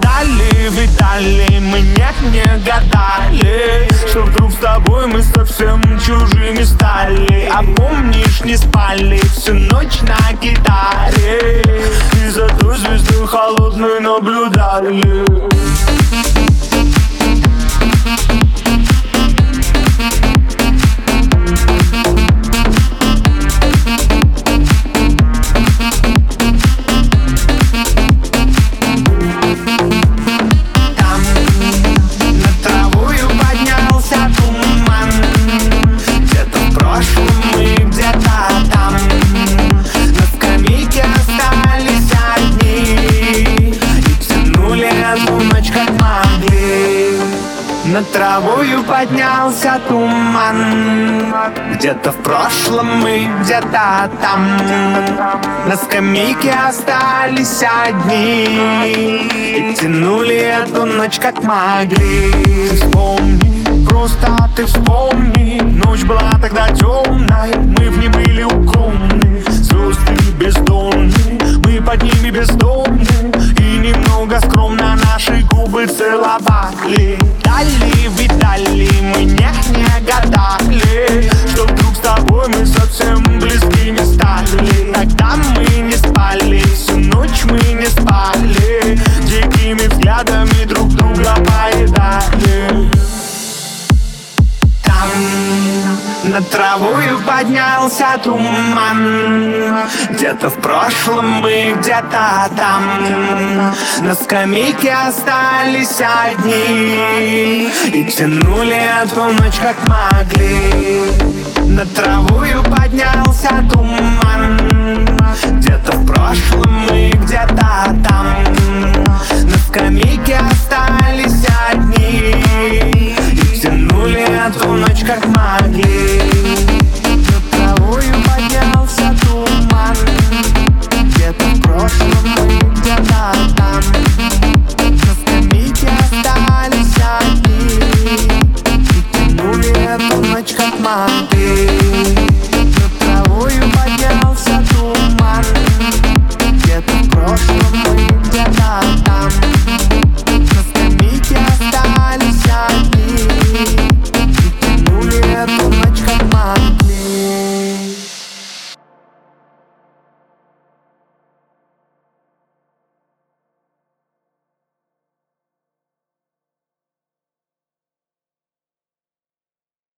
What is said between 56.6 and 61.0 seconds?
остались одни. И тянули эту